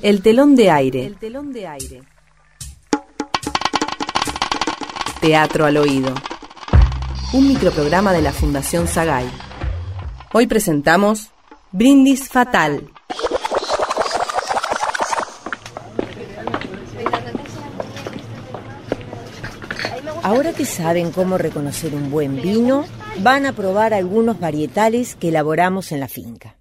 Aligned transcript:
El 0.00 0.22
telón 0.22 0.54
de 0.54 0.70
aire. 0.70 1.06
El 1.06 1.16
telón 1.16 1.52
de 1.52 1.66
aire. 1.66 2.02
Teatro 5.20 5.66
al 5.66 5.76
oído. 5.76 6.14
Un 7.32 7.48
microprograma 7.48 8.12
de 8.12 8.22
la 8.22 8.32
Fundación 8.32 8.86
Sagay. 8.86 9.28
Hoy 10.32 10.46
presentamos 10.46 11.30
Brindis 11.72 12.28
Fatal. 12.28 12.88
Ahora 20.22 20.52
que 20.52 20.64
saben 20.64 21.10
cómo 21.10 21.38
reconocer 21.38 21.96
un 21.96 22.08
buen 22.08 22.40
vino, 22.40 22.84
van 23.18 23.46
a 23.46 23.52
probar 23.52 23.94
algunos 23.94 24.38
varietales 24.38 25.16
que 25.16 25.30
elaboramos 25.30 25.90
en 25.90 25.98
la 25.98 26.06
finca. 26.06 26.54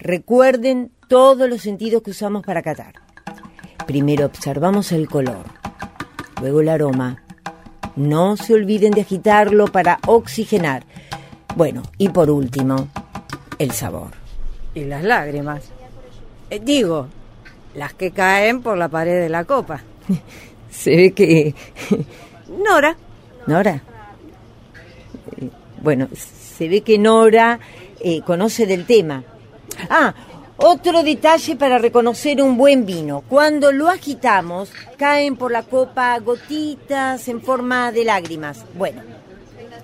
Recuerden 0.00 0.90
todos 1.08 1.48
los 1.48 1.62
sentidos 1.62 2.02
que 2.02 2.10
usamos 2.10 2.42
para 2.44 2.62
catar. 2.62 2.94
Primero 3.86 4.26
observamos 4.26 4.92
el 4.92 5.08
color, 5.08 5.44
luego 6.40 6.60
el 6.60 6.68
aroma. 6.68 7.22
No 7.96 8.36
se 8.36 8.54
olviden 8.54 8.90
de 8.92 9.02
agitarlo 9.02 9.66
para 9.66 9.98
oxigenar. 10.06 10.84
Bueno, 11.54 11.82
y 11.98 12.08
por 12.08 12.30
último, 12.30 12.88
el 13.58 13.70
sabor. 13.70 14.10
Y 14.74 14.84
las 14.84 15.04
lágrimas. 15.04 15.70
Eh, 16.50 16.60
digo, 16.60 17.08
las 17.74 17.94
que 17.94 18.10
caen 18.10 18.62
por 18.62 18.76
la 18.76 18.88
pared 18.88 19.20
de 19.20 19.28
la 19.28 19.44
copa. 19.44 19.82
Se 20.70 20.96
ve 20.96 21.12
que... 21.12 21.54
Nora. 22.64 22.96
Nora. 23.46 23.82
Eh, 25.36 25.48
Bueno, 25.80 26.08
se 26.14 26.68
ve 26.68 26.80
que 26.80 26.98
Nora 26.98 27.60
eh, 28.00 28.22
conoce 28.22 28.66
del 28.66 28.86
tema. 28.86 29.22
Ah, 29.88 30.14
otro 30.56 31.02
detalle 31.02 31.56
para 31.56 31.78
reconocer 31.78 32.40
un 32.42 32.56
buen 32.56 32.86
vino. 32.86 33.22
Cuando 33.28 33.72
lo 33.72 33.88
agitamos, 33.88 34.70
caen 34.96 35.36
por 35.36 35.52
la 35.52 35.62
copa 35.62 36.18
gotitas 36.18 37.28
en 37.28 37.42
forma 37.42 37.92
de 37.92 38.04
lágrimas. 38.04 38.64
Bueno, 38.74 39.02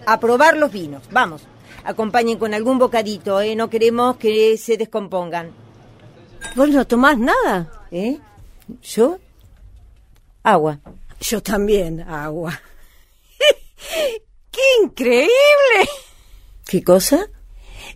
a 0.06 0.20
probar 0.20 0.56
los 0.56 0.72
vinos. 0.72 1.02
Vamos, 1.10 1.42
acompañen 1.84 2.38
con 2.38 2.54
algún 2.54 2.78
bocadito, 2.78 3.40
¿eh? 3.40 3.56
No 3.56 3.68
queremos 3.68 4.16
que 4.16 4.56
se 4.56 4.76
descompongan. 4.76 5.50
¿Vos 6.56 6.68
no 6.68 6.86
tomás 6.86 7.18
nada? 7.18 7.86
¿Eh? 7.90 8.18
¿Yo? 8.82 9.18
Agua. 10.42 10.78
Yo 11.20 11.42
también, 11.42 12.00
agua. 12.00 12.60
¡Qué 14.50 14.60
increíble! 14.82 15.30
¿Qué 16.64 16.82
cosa? 16.82 17.26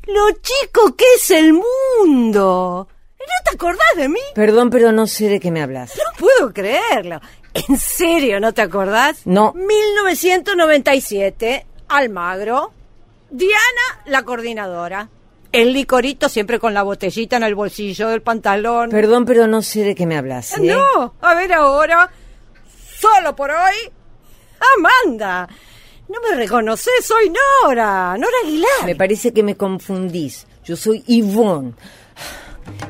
Lo 0.07 0.31
chico 0.33 0.95
que 0.97 1.05
es 1.17 1.31
el 1.31 1.53
mundo. 1.53 2.89
¿No 3.19 3.51
te 3.51 3.55
acordás 3.55 3.97
de 3.97 4.09
mí? 4.09 4.21
Perdón, 4.35 4.71
pero 4.71 4.91
no 4.93 5.07
sé 5.07 5.29
de 5.29 5.39
qué 5.41 5.51
me 5.51 5.63
hablas. 5.63 5.93
No 5.97 6.05
puedo 6.19 6.53
creerlo. 6.53 7.21
¿En 7.55 7.79
serio 7.79 8.39
no 8.41 8.53
te 8.53 8.61
acordás? 8.63 9.21
No. 9.25 9.53
1997, 9.55 11.67
Almagro. 11.89 12.73
Diana, 13.31 14.03
la 14.07 14.23
coordinadora. 14.25 15.09
El 15.53 15.73
licorito 15.73 16.29
siempre 16.29 16.59
con 16.59 16.75
la 16.75 16.83
botellita 16.83 17.37
en 17.37 17.45
el 17.45 17.55
bolsillo 17.55 18.09
del 18.09 18.23
pantalón. 18.23 18.91
Perdón, 18.91 19.25
pero 19.25 19.47
no 19.47 19.63
sé 19.63 19.85
de 19.85 19.95
qué 19.95 20.05
me 20.05 20.17
hablas. 20.17 20.59
¿eh? 20.59 20.63
No, 20.63 21.15
a 21.21 21.35
ver 21.35 21.53
ahora. 21.53 22.11
Solo 22.99 23.37
por 23.37 23.53
hoy. 23.53 23.93
Amanda. 24.77 25.49
No 26.07 26.21
me 26.21 26.37
reconoces, 26.37 26.93
soy 27.03 27.33
Nora. 27.63 28.17
Nora 28.19 28.37
Aguilar. 28.45 28.85
Me 28.85 28.95
parece 28.95 29.33
que 29.33 29.43
me 29.43 29.57
confundís. 29.57 30.47
Yo 30.63 30.77
soy 30.77 31.03
Yvonne. 31.07 31.73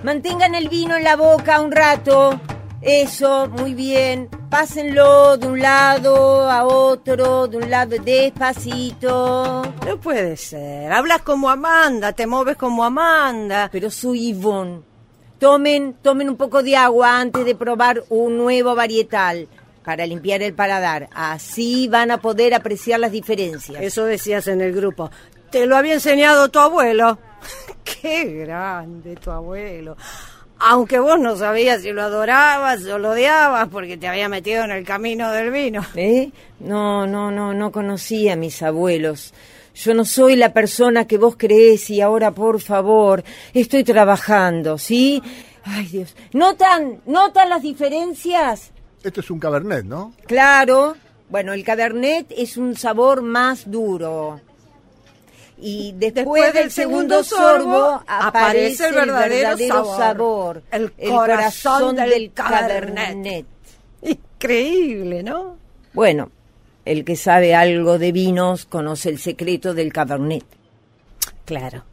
Mantengan 0.02 0.54
el 0.54 0.68
vino 0.68 0.96
en 0.96 1.04
la 1.04 1.14
boca 1.14 1.60
un 1.60 1.70
rato. 1.70 2.40
Eso, 2.82 3.48
muy 3.48 3.72
bien. 3.74 4.28
Pásenlo 4.50 5.36
de 5.36 5.46
un 5.46 5.60
lado 5.60 6.50
a 6.50 6.64
otro, 6.64 7.46
de 7.46 7.56
un 7.56 7.70
lado 7.70 7.96
despacito. 8.02 9.62
No 9.86 10.00
puede 10.00 10.36
ser. 10.36 10.92
Hablas 10.92 11.22
como 11.22 11.48
Amanda, 11.48 12.12
te 12.12 12.26
mueves 12.26 12.56
como 12.56 12.84
Amanda. 12.84 13.68
Pero 13.70 13.90
soy 13.90 14.32
Yvonne. 14.32 14.82
Tomen, 15.38 15.94
tomen 16.02 16.28
un 16.30 16.36
poco 16.36 16.64
de 16.64 16.76
agua 16.76 17.20
antes 17.20 17.44
de 17.44 17.54
probar 17.54 18.02
un 18.08 18.38
nuevo 18.38 18.74
varietal 18.74 19.48
para 19.84 20.06
limpiar 20.06 20.42
el 20.42 20.54
paladar. 20.54 21.08
Así 21.14 21.88
van 21.88 22.10
a 22.10 22.18
poder 22.18 22.54
apreciar 22.54 22.98
las 22.98 23.12
diferencias. 23.12 23.80
Eso 23.82 24.04
decías 24.04 24.48
en 24.48 24.60
el 24.60 24.72
grupo. 24.72 25.10
Te 25.50 25.66
lo 25.66 25.76
había 25.76 25.94
enseñado 25.94 26.48
tu 26.48 26.58
abuelo. 26.58 27.18
Qué 27.84 28.24
grande 28.24 29.14
tu 29.16 29.30
abuelo. 29.30 29.96
Aunque 30.58 30.98
vos 30.98 31.18
no 31.20 31.36
sabías 31.36 31.82
si 31.82 31.92
lo 31.92 32.02
adorabas 32.02 32.84
o 32.86 32.98
lo 32.98 33.10
odiabas 33.10 33.68
porque 33.68 33.96
te 33.96 34.08
había 34.08 34.28
metido 34.28 34.64
en 34.64 34.70
el 34.70 34.84
camino 34.84 35.30
del 35.30 35.50
vino. 35.50 35.84
¿Eh? 35.94 36.30
No, 36.60 37.06
no, 37.06 37.30
no, 37.30 37.52
no 37.52 37.70
conocí 37.70 38.28
a 38.28 38.36
mis 38.36 38.62
abuelos. 38.62 39.34
Yo 39.74 39.92
no 39.92 40.04
soy 40.04 40.36
la 40.36 40.52
persona 40.52 41.06
que 41.06 41.18
vos 41.18 41.34
creés 41.36 41.90
y 41.90 42.00
ahora, 42.00 42.30
por 42.30 42.60
favor, 42.60 43.24
estoy 43.52 43.82
trabajando, 43.82 44.78
¿sí? 44.78 45.20
Ay, 45.64 45.86
Dios. 45.86 46.14
¿Notan, 46.32 47.00
notan 47.06 47.48
las 47.48 47.62
diferencias? 47.62 48.70
Esto 49.04 49.20
es 49.20 49.30
un 49.30 49.38
cabernet, 49.38 49.84
¿no? 49.84 50.14
Claro. 50.26 50.96
Bueno, 51.28 51.52
el 51.52 51.62
cabernet 51.64 52.26
es 52.36 52.56
un 52.56 52.76
sabor 52.76 53.22
más 53.22 53.70
duro. 53.70 54.40
Y 55.58 55.92
después, 55.92 56.14
Después 56.14 56.54
del 56.54 56.70
segundo 56.70 57.22
sorbo 57.22 58.02
aparece 58.06 58.88
el 58.88 58.94
verdadero, 58.94 59.56
sabor. 59.68 59.96
sabor. 59.98 60.62
El 60.70 60.90
corazón 60.92 61.96
del 61.96 62.32
cabernet. 62.32 63.46
Increíble, 64.02 65.22
¿no? 65.22 65.56
Bueno, 65.92 66.30
el 66.84 67.04
que 67.04 67.16
sabe 67.16 67.54
algo 67.54 67.98
de 67.98 68.12
vinos 68.12 68.64
conoce 68.64 69.08
el 69.10 69.18
secreto 69.18 69.74
del 69.74 69.92
cabernet. 69.92 70.44
Claro. 71.44 71.84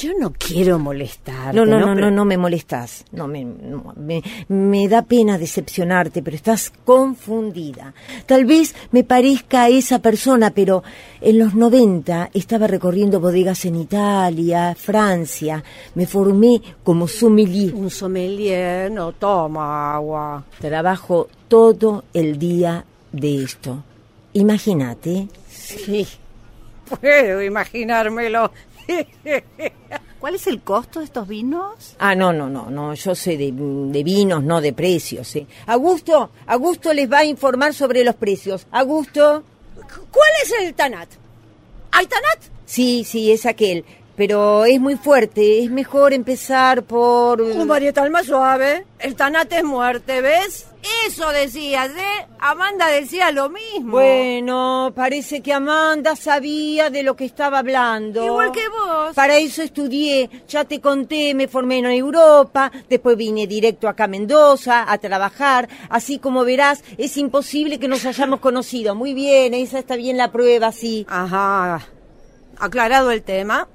Yo 0.00 0.12
no 0.16 0.32
quiero 0.32 0.78
molestarte. 0.78 1.56
No, 1.56 1.66
no, 1.66 1.80
no, 1.80 1.92
no, 1.92 2.08
no 2.08 2.24
me 2.24 2.36
molestas. 2.36 3.04
No, 3.10 3.26
me, 3.26 3.44
no, 3.44 3.94
me, 3.96 4.22
me 4.46 4.86
da 4.86 5.02
pena 5.02 5.38
decepcionarte, 5.38 6.22
pero 6.22 6.36
estás 6.36 6.72
confundida. 6.84 7.92
Tal 8.24 8.44
vez 8.44 8.76
me 8.92 9.02
parezca 9.02 9.62
a 9.62 9.68
esa 9.68 9.98
persona, 9.98 10.50
pero 10.50 10.84
en 11.20 11.40
los 11.40 11.56
90 11.56 12.30
estaba 12.32 12.68
recorriendo 12.68 13.18
bodegas 13.18 13.64
en 13.64 13.74
Italia, 13.74 14.76
Francia. 14.78 15.64
Me 15.96 16.06
formé 16.06 16.62
como 16.84 17.08
sommelier. 17.08 17.74
Un 17.74 17.90
sommelier 17.90 18.92
no 18.92 19.10
toma 19.14 19.96
agua. 19.96 20.44
Trabajo 20.60 21.26
todo 21.48 22.04
el 22.14 22.38
día 22.38 22.84
de 23.10 23.42
esto. 23.42 23.82
Imagínate. 24.34 25.26
Sí, 25.48 26.06
puedo 26.88 27.42
imaginármelo. 27.42 28.52
¿Cuál 30.18 30.34
es 30.34 30.46
el 30.48 30.62
costo 30.62 30.98
de 30.98 31.04
estos 31.04 31.28
vinos? 31.28 31.94
Ah, 31.98 32.14
no, 32.14 32.32
no, 32.32 32.48
no, 32.48 32.70
no, 32.70 32.94
yo 32.94 33.14
sé 33.14 33.36
de, 33.36 33.52
de 33.52 34.02
vinos, 34.02 34.42
no 34.42 34.60
de 34.60 34.72
precios. 34.72 35.36
¿eh? 35.36 35.46
Augusto, 35.66 36.30
Augusto 36.46 36.92
les 36.92 37.10
va 37.10 37.18
a 37.18 37.24
informar 37.24 37.72
sobre 37.72 38.02
los 38.02 38.16
precios. 38.16 38.66
Augusto. 38.72 39.44
¿Cuál 39.76 40.30
es 40.42 40.52
el 40.60 40.74
Tanat? 40.74 41.08
¿Hay 41.92 42.06
Tanat? 42.06 42.38
Sí, 42.66 43.04
sí, 43.04 43.30
es 43.30 43.46
aquel. 43.46 43.84
Pero 44.16 44.64
es 44.64 44.80
muy 44.80 44.96
fuerte. 44.96 45.62
Es 45.62 45.70
mejor 45.70 46.12
empezar 46.12 46.82
por. 46.82 47.40
Un 47.40 47.68
varietal 47.68 48.10
más 48.10 48.26
suave. 48.26 48.84
El 48.98 49.14
Tanat 49.14 49.52
es 49.52 49.62
muerte, 49.62 50.20
¿ves? 50.20 50.66
Eso 51.06 51.28
decías, 51.30 51.90
¿eh? 51.90 52.26
Amanda 52.38 52.86
decía 52.88 53.32
lo 53.32 53.48
mismo. 53.48 53.92
Bueno, 53.92 54.92
parece 54.94 55.40
que 55.40 55.52
Amanda 55.52 56.14
sabía 56.14 56.88
de 56.90 57.02
lo 57.02 57.16
que 57.16 57.24
estaba 57.24 57.58
hablando. 57.58 58.24
Igual 58.24 58.52
que 58.52 58.68
vos. 58.68 59.14
Para 59.14 59.38
eso 59.38 59.62
estudié, 59.62 60.30
ya 60.46 60.64
te 60.64 60.80
conté, 60.80 61.34
me 61.34 61.48
formé 61.48 61.78
en 61.78 61.86
Europa, 61.86 62.70
después 62.88 63.16
vine 63.16 63.46
directo 63.46 63.88
acá 63.88 64.04
a 64.04 64.08
Mendoza 64.08 64.90
a 64.90 64.98
trabajar, 64.98 65.68
así 65.90 66.18
como 66.18 66.44
verás, 66.44 66.84
es 66.96 67.16
imposible 67.16 67.78
que 67.78 67.88
nos 67.88 68.04
hayamos 68.04 68.40
conocido. 68.40 68.94
Muy 68.94 69.14
bien, 69.14 69.54
esa 69.54 69.80
está 69.80 69.96
bien 69.96 70.16
la 70.16 70.30
prueba, 70.30 70.70
sí. 70.70 71.06
Ajá. 71.08 71.80
Aclarado 72.58 73.10
el 73.10 73.22
tema. 73.22 73.68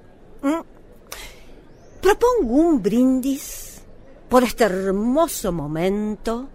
Propongo 2.02 2.54
un 2.54 2.82
brindis 2.82 3.82
por 4.30 4.44
este 4.44 4.64
hermoso 4.66 5.52
momento 5.52 6.50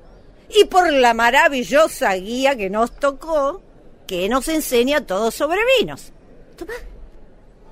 y 0.50 0.64
por 0.64 0.92
la 0.92 1.14
maravillosa 1.14 2.14
guía 2.14 2.56
que 2.56 2.70
nos 2.70 2.92
tocó, 2.98 3.62
que 4.06 4.28
nos 4.28 4.48
enseña 4.48 5.04
todo 5.04 5.30
sobre 5.30 5.60
vinos. 5.78 6.12
Toma, 6.56 6.72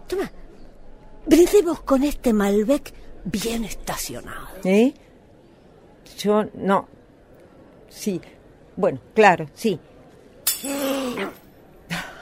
toma. 0.06 0.32
Brindemos 1.26 1.80
con 1.80 2.04
este 2.04 2.32
Malbec 2.32 2.92
bien 3.24 3.64
estacionado. 3.64 4.48
¿Eh? 4.64 4.94
Yo 6.18 6.44
no. 6.54 6.88
Sí. 7.88 8.20
Bueno, 8.76 9.00
claro, 9.14 9.48
sí. 9.54 9.80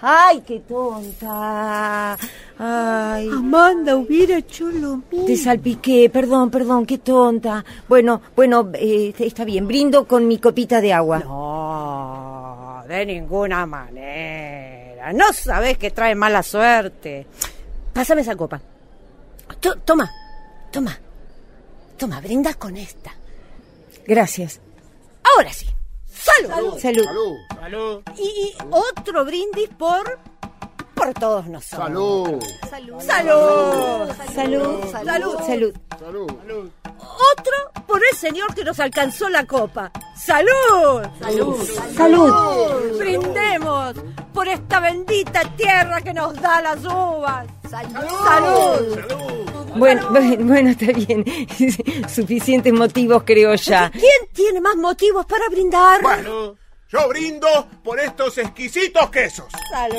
¡Ay, 0.07 0.43
qué 0.47 0.61
tonta! 0.61 2.13
¡Ay! 2.59 3.29
Amanda 3.33 3.97
hubiera 3.97 4.37
hecho 4.37 4.67
lo 4.71 4.99
mismo. 4.99 5.25
Te 5.27 5.35
salpiqué, 5.37 6.11
perdón, 6.11 6.51
perdón, 6.51 6.85
qué 6.85 6.99
tonta. 6.99 7.65
Bueno, 7.89 8.21
bueno, 8.37 8.71
eh, 8.75 9.15
está 9.19 9.45
bien, 9.47 9.67
brindo 9.67 10.07
con 10.07 10.29
mi 10.29 10.39
copita 10.39 10.83
de 10.83 10.93
agua. 10.93 11.21
No, 11.21 12.83
de 12.87 13.07
ninguna 13.07 13.65
manera. 13.65 15.11
No 15.15 15.33
sabes 15.33 15.79
que 15.79 15.91
trae 15.91 16.15
mala 16.15 16.43
suerte. 16.43 17.27
Pásame 17.95 18.21
esa 18.21 18.37
copa. 18.37 18.61
To- 19.61 19.77
toma, 19.77 20.11
toma. 20.71 20.99
Toma, 21.97 22.21
brinda 22.21 22.53
con 22.55 22.77
esta. 22.77 23.13
Gracias. 24.07 24.61
Ahora 25.35 25.51
sí. 25.53 25.67
¡Salud! 26.25 26.79
Salud. 26.79 27.05
Salud. 27.61 28.03
Y, 28.17 28.23
y 28.23 28.57
otro 28.71 29.25
brindis 29.25 29.69
por. 29.71 30.19
por 30.95 31.13
todos 31.15 31.47
nosotros. 31.47 31.87
Salud. 31.87 32.43
¡Salud! 32.71 33.01
Salud. 33.03 34.11
Salud. 34.35 34.91
Salud. 34.93 35.73
Salud. 35.99 36.71
Otro 36.99 37.83
por 37.87 38.03
el 38.11 38.17
señor 38.17 38.55
que 38.55 38.65
nos 38.65 38.81
alcanzó 38.81 39.29
la 39.29 39.45
copa. 39.45 39.91
¡Salud! 40.17 41.03
¡Salud! 41.21 41.69
Salud. 41.97 42.99
Brindemos 42.99 43.95
por 44.33 44.49
esta 44.49 44.81
bendita 44.81 45.43
tierra 45.57 46.01
que 46.01 46.15
nos 46.15 46.35
da 46.41 46.63
las 46.63 46.85
uvas. 46.85 47.47
¡Salud! 47.69 48.99
Bueno, 49.05 49.24
bueno, 50.11 50.11
bueno, 50.41 50.71
está 50.71 50.87
bien. 50.87 51.25
Suficientes 52.09 52.73
motivos, 52.73 53.23
creo 53.25 53.55
ya. 53.55 53.91
¿Quién 53.91 54.29
tiene 54.33 54.61
más 54.61 54.77
motivos 54.77 55.27
para 55.27 55.49
brindar? 55.49 56.03
Bueno, 56.03 56.57
yo 56.89 57.09
brindo 57.09 57.49
por 57.83 57.99
estos 57.99 58.39
exquisitos 58.39 59.11
quesos. 59.11 59.47
¡Salud! 59.71 59.97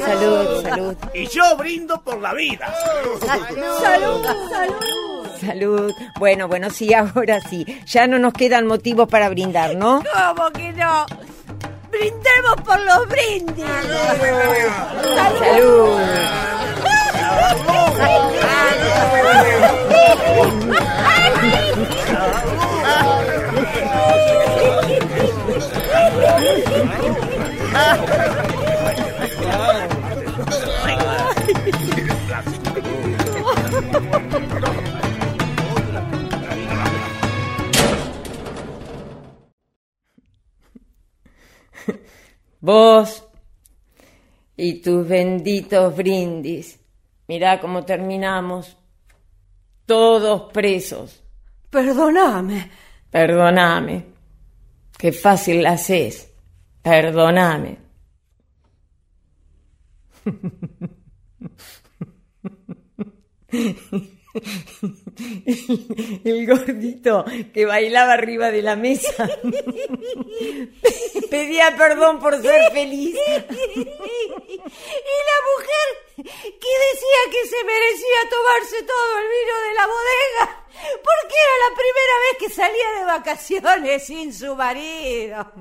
Salud, 0.00 0.62
salud, 0.62 0.96
Y 1.14 1.26
yo 1.28 1.56
brindo 1.56 2.02
por 2.02 2.20
la 2.20 2.34
vida. 2.34 2.74
¡Salud! 3.20 3.20
¡Salud! 3.80 4.26
salud. 5.40 5.92
Bueno, 6.18 6.48
bueno, 6.48 6.70
sí, 6.70 6.92
ahora 6.94 7.40
sí. 7.40 7.64
Ya 7.86 8.06
no 8.06 8.18
nos 8.18 8.32
quedan 8.32 8.66
motivos 8.66 9.08
para 9.08 9.28
brindar, 9.28 9.76
¿no? 9.76 10.02
¿Cómo 10.02 10.50
que 10.50 10.72
no? 10.72 11.06
¡Brindemos 11.90 12.56
por 12.64 12.80
los 12.80 13.08
brindis! 13.08 13.64
Salud. 15.38 16.55
Vos 42.60 43.22
y 44.56 44.80
tus 44.80 45.06
benditos 45.06 45.94
brindis. 45.96 46.85
Mirá 47.28 47.60
cómo 47.60 47.84
terminamos. 47.84 48.76
Todos 49.84 50.52
presos. 50.52 51.22
Perdóname. 51.70 52.70
Perdóname. 53.10 54.06
Qué 54.98 55.12
fácil 55.12 55.62
la 55.62 55.72
haces. 55.72 56.32
Perdóname. 56.82 57.78
El 66.24 66.46
gordito 66.46 67.24
que 67.52 67.64
bailaba 67.64 68.12
arriba 68.14 68.50
de 68.50 68.62
la 68.62 68.76
mesa 68.76 69.28
pedía 71.30 71.74
perdón 71.76 72.18
por 72.20 72.40
ser 72.40 72.72
feliz. 72.72 73.16
Y 74.66 75.14
la 75.30 75.38
mujer 75.52 75.88
que 76.16 76.72
decía 76.88 77.20
que 77.30 77.46
se 77.46 77.64
merecía 77.64 78.20
tomarse 78.30 78.82
todo 78.82 79.18
el 79.18 79.28
vino 79.28 79.54
de 79.68 79.74
la 79.74 79.86
bodega 79.86 80.66
porque 81.02 81.34
era 81.44 81.54
la 81.68 81.74
primera 81.74 82.14
vez 82.24 82.34
que 82.38 82.50
salía 82.50 82.88
de 82.98 83.04
vacaciones 83.04 84.06
sin 84.06 84.34
su 84.34 84.56
marido. 84.56 85.52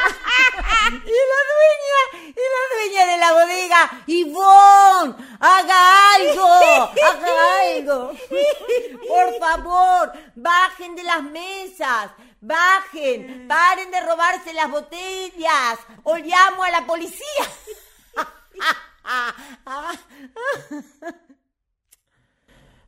Y 0.90 1.18
la 1.30 1.40
dueña, 1.52 2.00
y 2.28 2.44
la 2.54 2.62
dueña 2.74 3.02
de 3.06 3.18
la 3.18 3.32
bodega, 3.32 3.90
Ivonne, 4.06 5.14
haga 5.38 6.14
algo, 6.14 6.48
haga 7.06 7.32
algo. 7.60 8.12
Por 9.08 9.38
favor, 9.38 10.12
bajen 10.34 10.96
de 10.96 11.02
las 11.04 11.22
mesas, 11.22 12.10
bajen, 12.40 13.46
paren 13.46 13.90
de 13.90 14.00
robarse 14.00 14.52
las 14.52 14.70
botellas, 14.70 15.78
o 16.02 16.16
llamo 16.16 16.64
a 16.64 16.70
la 16.70 16.86
policía. 16.86 17.44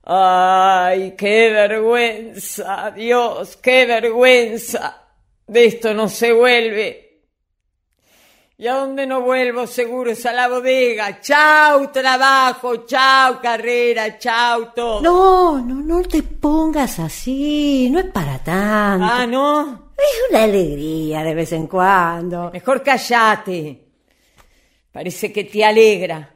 Ay, 0.04 1.14
qué 1.16 1.50
vergüenza, 1.50 2.90
Dios, 2.90 3.56
qué 3.56 3.86
vergüenza. 3.86 5.01
De 5.52 5.66
esto 5.66 5.92
no 5.92 6.08
se 6.08 6.32
vuelve. 6.32 7.20
¿Y 8.56 8.66
a 8.66 8.76
dónde 8.76 9.06
no 9.06 9.20
vuelvo? 9.20 9.66
Seguro 9.66 10.10
es 10.12 10.24
a 10.24 10.32
la 10.32 10.48
bodega. 10.48 11.20
Chau 11.20 11.92
trabajo, 11.92 12.86
chau 12.86 13.38
carrera, 13.42 14.18
chau 14.18 14.72
todo. 14.74 15.02
No, 15.02 15.60
no, 15.60 15.74
no 15.74 16.02
te 16.08 16.22
pongas 16.22 16.98
así, 17.00 17.90
no 17.90 17.98
es 17.98 18.06
para 18.06 18.42
tanto. 18.42 19.06
Ah, 19.06 19.26
¿no? 19.26 19.92
Es 19.94 20.30
una 20.30 20.44
alegría 20.44 21.22
de 21.22 21.34
vez 21.34 21.52
en 21.52 21.66
cuando. 21.66 22.50
Mejor 22.50 22.82
callate. 22.82 23.88
Parece 24.90 25.30
que 25.30 25.44
te 25.44 25.62
alegra. 25.66 26.34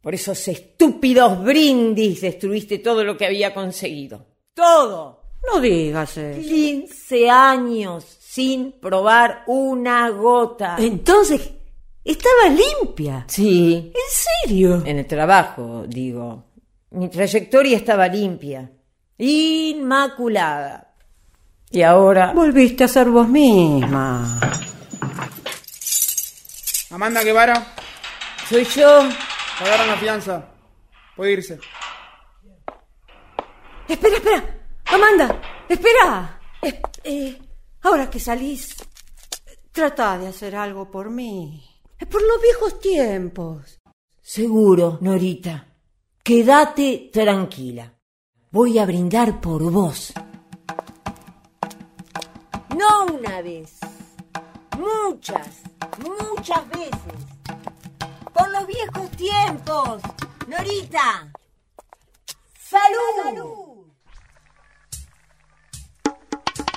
Por 0.00 0.12
esos 0.12 0.48
estúpidos 0.48 1.44
brindis 1.44 2.20
destruiste 2.20 2.78
todo 2.78 3.04
lo 3.04 3.16
que 3.16 3.26
había 3.26 3.54
conseguido. 3.54 4.26
Todo. 4.54 5.21
No 5.46 5.60
digas 5.60 6.16
eso. 6.16 6.40
15 6.40 7.30
años 7.30 8.04
sin 8.20 8.72
probar 8.72 9.42
una 9.46 10.08
gota. 10.10 10.76
Entonces, 10.78 11.50
estaba 12.04 12.48
limpia. 12.48 13.24
Sí. 13.28 13.92
¿En 13.94 14.48
serio? 14.48 14.82
En 14.86 14.98
el 14.98 15.06
trabajo, 15.06 15.84
digo. 15.86 16.44
Mi 16.90 17.08
trayectoria 17.08 17.76
estaba 17.76 18.08
limpia. 18.08 18.70
Inmaculada. 19.18 20.94
Y 21.70 21.82
ahora... 21.82 22.32
Volviste 22.32 22.84
a 22.84 22.88
ser 22.88 23.08
vos 23.08 23.28
misma. 23.28 24.40
Amanda 26.90 27.22
Guevara, 27.22 27.74
Soy 28.48 28.64
yo. 28.64 29.08
pagaron 29.58 29.86
la 29.86 29.96
fianza. 29.96 30.44
Puede 31.16 31.32
irse. 31.32 31.58
Espera, 33.88 34.16
espera. 34.16 34.61
Amanda, 34.92 35.40
espera. 35.68 36.40
Es- 36.60 36.74
eh, 37.04 37.38
ahora 37.82 38.08
que 38.10 38.20
salís, 38.20 38.76
trata 39.72 40.18
de 40.18 40.28
hacer 40.28 40.54
algo 40.56 40.90
por 40.90 41.10
mí. 41.10 41.64
Es 41.98 42.06
por 42.08 42.22
los 42.22 42.40
viejos 42.42 42.80
tiempos. 42.80 43.78
Seguro, 44.20 44.98
Norita. 45.00 45.66
Quédate 46.22 47.10
tranquila. 47.12 47.92
Voy 48.50 48.78
a 48.78 48.86
brindar 48.86 49.40
por 49.40 49.62
vos. 49.70 50.12
No 52.76 53.06
una 53.14 53.40
vez. 53.42 53.78
Muchas, 54.78 55.62
muchas 55.98 56.68
veces. 56.70 57.18
Por 58.32 58.50
los 58.50 58.66
viejos 58.66 59.10
tiempos. 59.12 60.02
Norita. 60.48 61.32
¡Salud! 62.58 63.61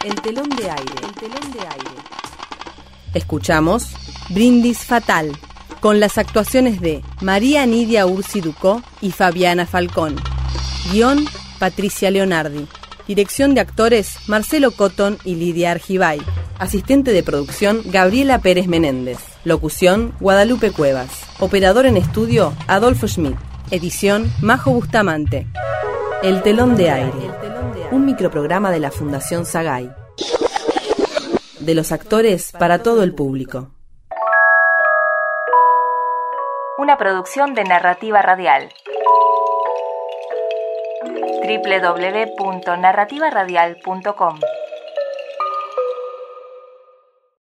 El 0.06 0.22
telón 0.22 0.50
de 0.50 0.70
aire. 0.70 0.94
El 1.02 1.16
telón 1.16 1.52
de 1.52 1.60
aire. 1.62 1.90
Escuchamos 3.16 3.88
Brindis 4.30 4.86
Fatal 4.86 5.32
con 5.80 6.00
las 6.00 6.20
actuaciones 6.20 6.80
de 6.80 7.02
María 7.22 7.66
Nidia 7.66 8.06
Ursi 8.06 8.40
Ducó 8.40 8.84
y 9.02 9.10
Fabiana 9.10 9.66
Falcón. 9.66 10.16
Guión 10.92 11.26
Patricia 11.58 12.12
Leonardi. 12.12 12.68
Dirección 13.08 13.56
de 13.56 13.62
actores 13.62 14.18
Marcelo 14.28 14.70
Cotton 14.70 15.18
y 15.24 15.34
Lidia 15.34 15.72
Argibay. 15.72 16.22
Asistente 16.60 17.12
de 17.12 17.24
producción 17.24 17.82
Gabriela 17.86 18.38
Pérez 18.42 18.68
Menéndez. 18.68 19.18
Locución 19.44 20.14
Guadalupe 20.20 20.70
Cuevas. 20.70 21.10
Operador 21.40 21.88
en 21.88 21.98
estudio 21.98 22.54
Adolfo 22.68 23.08
Schmidt. 23.08 23.38
Edición 23.72 24.32
Majo 24.40 24.70
Bustamante. 24.70 25.48
El 26.22 26.44
telón 26.44 26.76
de 26.76 26.92
aire. 26.92 27.45
Un 27.92 28.06
microprograma 28.06 28.72
de 28.72 28.80
la 28.80 28.92
Fundación 28.92 29.46
Sagay. 29.46 29.92
de 31.60 31.76
los 31.76 31.92
actores 31.92 32.52
para 32.52 32.84
todo 32.84 33.04
el 33.04 33.16
público. 33.16 33.72
Una 36.78 36.98
producción 36.98 37.56
de 37.56 37.64
narrativa 37.64 38.22
radial 38.22 38.70
www.narrativaradial.com 41.42 44.40